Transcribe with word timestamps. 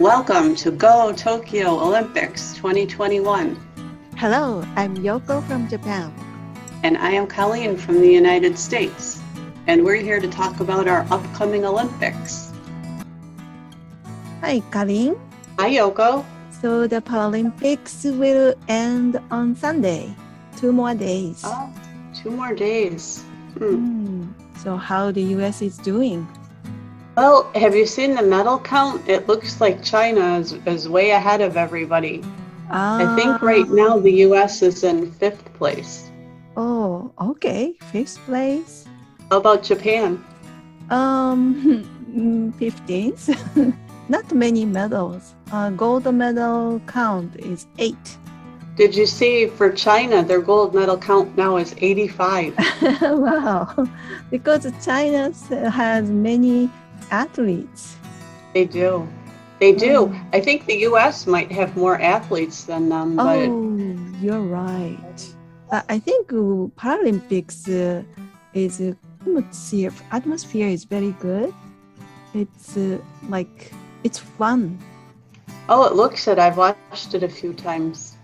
Welcome 0.00 0.56
to 0.64 0.70
Go 0.70 1.12
Tokyo 1.12 1.78
Olympics 1.78 2.54
2021. 2.54 3.54
Hello, 4.16 4.64
I'm 4.74 4.96
Yoko 4.96 5.46
from 5.46 5.68
Japan. 5.68 6.10
And 6.82 6.96
I 6.96 7.10
am 7.10 7.26
Colleen 7.26 7.76
from 7.76 8.00
the 8.00 8.08
United 8.08 8.56
States. 8.56 9.20
And 9.66 9.84
we're 9.84 10.00
here 10.00 10.18
to 10.18 10.26
talk 10.26 10.60
about 10.60 10.88
our 10.88 11.04
upcoming 11.10 11.66
Olympics. 11.66 12.50
Hi, 14.40 14.60
Colleen. 14.70 15.20
Hi, 15.58 15.68
Yoko. 15.68 16.24
So 16.62 16.86
the 16.86 17.02
Paralympics 17.02 18.08
will 18.16 18.54
end 18.68 19.20
on 19.30 19.54
Sunday. 19.54 20.16
Two 20.56 20.72
more 20.72 20.94
days. 20.94 21.42
Oh, 21.44 21.68
two 22.14 22.30
more 22.30 22.54
days. 22.54 23.20
Hmm. 23.58 24.24
Mm. 24.24 24.32
So 24.62 24.78
how 24.78 25.10
the 25.10 25.36
US 25.36 25.60
is 25.60 25.76
doing? 25.76 26.26
Well, 27.20 27.50
have 27.54 27.76
you 27.76 27.84
seen 27.84 28.14
the 28.14 28.22
medal 28.22 28.58
count? 28.58 29.06
It 29.06 29.28
looks 29.28 29.60
like 29.60 29.82
China 29.84 30.38
is, 30.38 30.54
is 30.64 30.88
way 30.88 31.10
ahead 31.10 31.42
of 31.42 31.58
everybody. 31.58 32.24
I 32.70 33.04
think 33.14 33.42
right 33.42 33.66
Ah, 33.68 33.74
now 33.74 33.98
the 33.98 34.24
US 34.24 34.62
is 34.62 34.84
in 34.84 35.12
fifth 35.12 35.44
place. 35.52 36.08
Oh, 36.56 37.12
okay. 37.20 37.74
Fifth 37.92 38.16
place. 38.24 38.86
How 39.30 39.36
about 39.36 39.62
Japan? 39.62 40.24
Um, 40.88 41.84
15th. 42.58 43.36
Not 44.08 44.32
many 44.32 44.64
medals. 44.64 45.34
Uh, 45.52 45.68
gold 45.76 46.10
medal 46.14 46.80
count 46.86 47.36
is 47.36 47.66
eight. 47.76 48.16
Did 48.76 48.96
you 48.96 49.04
see 49.04 49.46
for 49.46 49.70
China, 49.70 50.24
their 50.24 50.40
gold 50.40 50.74
medal 50.74 50.96
count 50.96 51.36
now 51.36 51.58
is 51.58 51.74
85? 51.76 52.56
wow, 53.02 53.86
because 54.30 54.64
China 54.82 55.30
has 55.68 56.08
many 56.08 56.70
athletes. 57.10 57.96
They 58.54 58.64
do. 58.64 59.06
They 59.60 59.72
do. 59.72 60.06
Mm. 60.06 60.26
I 60.32 60.40
think 60.40 60.66
the 60.66 60.78
US 60.88 61.26
might 61.26 61.52
have 61.52 61.76
more 61.76 62.00
athletes 62.00 62.64
than 62.64 62.88
them, 62.88 63.16
but 63.16 63.48
Oh, 63.48 63.96
you're 64.20 64.40
right. 64.40 65.34
I 65.70 65.98
think 66.00 66.28
Paralympics 66.76 67.68
uh, 67.68 68.02
is 68.54 68.80
uh, 68.80 68.94
atmosphere. 69.20 69.92
Atmosphere 70.10 70.68
is 70.68 70.84
very 70.84 71.12
good. 71.20 71.54
It's 72.34 72.76
uh, 72.76 72.98
like 73.28 73.72
it's 74.02 74.18
fun. 74.18 74.78
oh, 75.68 75.84
it 75.84 75.94
looks 75.94 76.26
it. 76.26 76.38
I've 76.38 76.56
watched 76.56 77.14
it 77.14 77.22
a 77.22 77.28
few 77.28 77.52
times. 77.54 78.16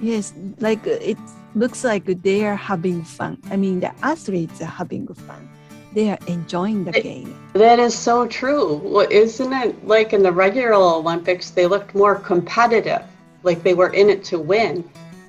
Yes, 0.00 0.32
like 0.60 0.86
uh, 0.86 0.98
it 1.00 1.18
looks 1.54 1.84
like 1.84 2.04
they 2.22 2.44
are 2.44 2.56
having 2.56 3.02
fun. 3.02 3.38
I 3.50 3.56
mean, 3.56 3.80
the 3.80 3.92
athletes 4.04 4.60
are 4.60 4.74
having 4.80 5.06
fun. 5.06 5.48
They 5.94 6.10
are 6.10 6.18
enjoying 6.26 6.84
the 6.84 6.96
It- 6.96 7.02
game. 7.02 7.34
That 7.52 7.78
is 7.78 7.94
so 7.94 8.26
true. 8.26 8.80
Well, 8.82 9.06
isn't 9.10 9.52
it 9.52 9.86
like 9.86 10.12
in 10.12 10.22
the 10.22 10.32
regular 10.32 10.72
Olympics, 10.74 11.50
they 11.50 11.66
looked 11.66 11.94
more 11.94 12.14
competitive, 12.14 13.02
like 13.42 13.62
they 13.62 13.74
were 13.74 13.90
in 13.90 14.08
it 14.08 14.24
to 14.24 14.38
win. 14.38 14.84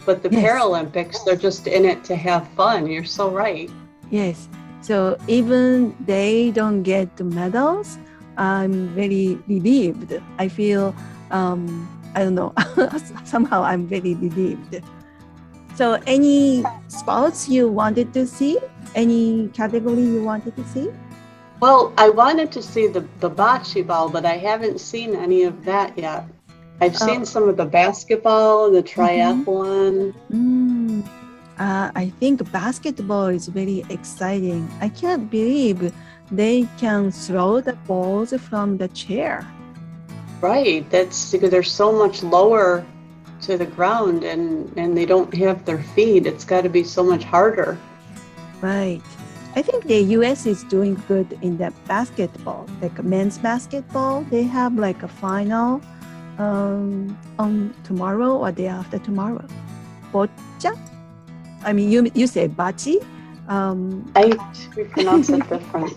But 0.05 0.23
the 0.23 0.29
Yes. 0.31 0.43
Paralympics, 0.43 1.23
they're 1.25 1.35
just 1.49 1.67
in 1.67 1.85
it 1.85 2.03
to 2.05 2.15
have 2.15 2.47
fun. 2.55 2.87
You're 2.87 3.05
so 3.05 3.29
right. 3.29 3.69
Yes. 4.09 4.47
So 4.81 5.17
even 5.27 5.95
they 6.05 6.51
don't 6.51 6.83
get 6.83 7.15
the 7.15 7.23
medals, 7.23 7.97
I'm 8.37 8.89
very 8.95 9.37
relieved. 9.47 10.19
I 10.39 10.47
feel, 10.49 10.93
um, 11.31 11.87
I 12.15 12.19
don't 12.23 12.35
know, 12.35 12.53
somehow 13.23 13.63
I'm 13.63 13.87
very 13.87 14.15
relieved. 14.15 14.81
So 15.75 15.97
any 16.05 16.63
sports 16.87 17.47
you 17.49 17.67
wanted 17.69 18.13
to 18.13 18.27
see? 18.27 18.59
Any 18.95 19.47
category 19.49 20.03
you 20.03 20.23
wanted 20.23 20.55
to 20.55 20.63
see? 20.65 20.89
Well, 21.59 21.93
I 21.97 22.09
wanted 22.09 22.51
to 22.51 22.61
see 22.61 22.87
the, 22.87 23.01
the 23.19 23.29
bocce 23.29 23.85
ball, 23.85 24.09
but 24.09 24.25
I 24.25 24.37
haven't 24.37 24.79
seen 24.79 25.15
any 25.15 25.43
of 25.43 25.63
that 25.65 25.97
yet. 25.97 26.25
I've 26.81 26.95
Oh. 27.01 27.05
seen 27.07 27.25
some 27.25 27.47
of 27.47 27.55
the 27.57 27.65
basketball, 27.65 28.65
and 28.67 28.75
the 28.75 28.83
triathlon. 28.83 30.13
Mm. 30.31 31.03
Uh, 31.59 31.91
I 31.95 32.11
think 32.19 32.51
basketball 32.51 33.27
is 33.27 33.47
very 33.47 33.85
exciting. 33.89 34.67
I 34.81 34.89
can't 34.89 35.29
believe 35.29 35.93
they 36.31 36.67
can 36.77 37.11
throw 37.11 37.61
the 37.61 37.73
balls 37.87 38.33
from 38.49 38.77
the 38.77 38.87
chair. 38.89 39.47
Right. 40.41 40.89
That's 40.89 41.31
because 41.31 41.51
they're 41.51 41.63
so 41.63 41.91
much 41.93 42.23
lower 42.23 42.83
to 43.41 43.57
the 43.57 43.65
ground 43.65 44.23
and, 44.23 44.71
and 44.77 44.97
they 44.97 45.05
don't 45.05 45.33
have 45.35 45.63
their 45.63 45.83
feet. 45.95 46.25
It's 46.25 46.43
got 46.43 46.61
to 46.61 46.69
be 46.69 46.83
so 46.83 47.03
much 47.03 47.23
harder. 47.23 47.77
Right. 48.63 49.01
I 49.57 49.61
think 49.61 49.83
the 49.85 49.99
US 50.17 50.45
is 50.45 50.63
doing 50.63 50.95
good 51.09 51.37
in 51.41 51.57
the 51.57 51.73
basketball, 51.85 52.65
like 52.81 52.95
men's 53.03 53.37
basketball. 53.37 54.21
They 54.31 54.43
have 54.43 54.79
like 54.79 55.03
a 55.03 55.07
final 55.09 55.81
um, 56.39 57.19
on 57.37 57.75
tomorrow 57.83 58.37
or 58.37 58.53
day 58.53 58.67
after 58.67 58.99
tomorrow. 58.99 59.45
Boccia? 60.13 60.79
I 61.65 61.73
mean, 61.73 61.91
you 61.91 62.09
you 62.15 62.25
say 62.25 62.47
bachi. 62.47 62.99
Um, 63.49 64.09
I 64.15 64.31
we 64.77 64.85
pronounce 64.85 65.27
it 65.27 65.43
different. 65.49 65.93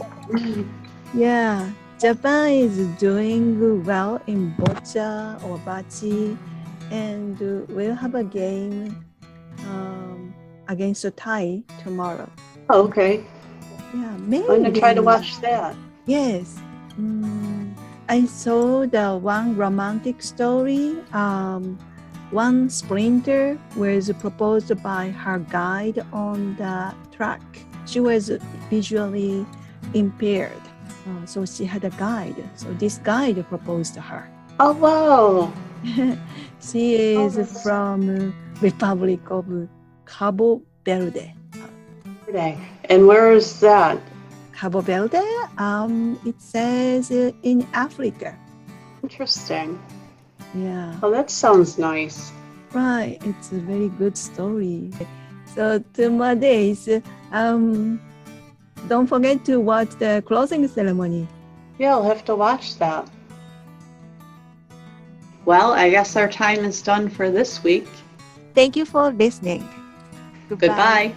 yeah, 1.14 1.70
Japan 2.00 2.50
is 2.50 2.82
doing 2.98 3.84
well 3.84 4.20
in 4.26 4.52
boccia 4.58 5.38
or 5.44 5.58
bachi, 5.58 6.36
and 6.90 7.38
uh, 7.40 7.64
we'll 7.72 7.94
have 7.94 8.16
a 8.16 8.24
game 8.24 9.04
um, 9.70 10.34
against 10.68 11.06
Thai 11.16 11.62
tomorrow. 11.82 12.28
Oh, 12.70 12.82
okay. 12.88 13.24
Yeah, 13.94 14.16
maybe. 14.18 14.44
I'm 14.48 14.62
gonna 14.62 14.72
try 14.72 14.94
to 14.94 15.02
watch 15.02 15.40
that. 15.40 15.76
Yes. 16.06 16.58
Mm, 16.98 17.74
I 18.08 18.24
saw 18.26 18.86
the 18.86 19.16
one 19.16 19.56
romantic 19.56 20.22
story. 20.22 20.96
Um, 21.12 21.78
one 22.30 22.68
sprinter 22.70 23.58
was 23.76 24.10
proposed 24.18 24.70
by 24.82 25.10
her 25.10 25.38
guide 25.38 26.04
on 26.12 26.56
the 26.56 26.92
track. 27.14 27.42
She 27.86 28.00
was 28.00 28.30
visually 28.68 29.46
impaired, 29.94 30.62
uh, 31.06 31.24
so 31.24 31.46
she 31.46 31.64
had 31.64 31.84
a 31.84 31.90
guide. 31.90 32.34
So 32.56 32.66
this 32.74 32.98
guide 32.98 33.38
proposed 33.48 33.94
to 33.94 34.00
her. 34.00 34.28
Oh 34.58 34.72
wow. 34.72 35.52
she 36.60 37.14
Oh, 37.16 37.26
is 37.26 37.36
that's- 37.36 37.62
from 37.62 38.34
Republic 38.60 39.20
of 39.30 39.46
Cabo 40.06 40.62
Verde. 40.84 41.34
And 42.88 43.06
where 43.06 43.32
is 43.32 43.60
that? 43.60 43.98
Cabo 44.52 44.80
Verde, 44.80 45.20
um, 45.58 46.18
it 46.24 46.40
says 46.40 47.10
uh, 47.10 47.30
in 47.42 47.66
Africa. 47.74 48.36
Interesting. 49.02 49.78
Yeah, 50.54 50.94
Oh, 51.02 51.10
that 51.10 51.30
sounds 51.30 51.76
nice. 51.78 52.32
right. 52.72 53.18
It's 53.24 53.52
a 53.52 53.56
very 53.56 53.88
good 53.88 54.16
story. 54.16 54.90
So 55.54 55.82
two 55.94 56.10
more 56.10 56.34
days. 56.34 56.88
Um, 57.32 58.00
don't 58.88 59.06
forget 59.06 59.44
to 59.46 59.58
watch 59.60 59.90
the 59.98 60.22
closing 60.26 60.66
ceremony. 60.68 61.26
Yeah, 61.78 61.92
I'll 61.92 62.04
have 62.04 62.24
to 62.26 62.34
watch 62.36 62.78
that. 62.78 63.08
Well, 65.44 65.72
I 65.72 65.90
guess 65.90 66.16
our 66.16 66.28
time 66.28 66.64
is 66.64 66.82
done 66.82 67.08
for 67.08 67.30
this 67.30 67.62
week. 67.62 67.86
Thank 68.54 68.76
you 68.76 68.84
for 68.84 69.10
listening. 69.12 69.68
Goodbye. 70.48 71.14